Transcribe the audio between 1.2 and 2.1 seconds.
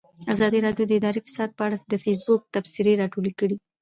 فساد په اړه د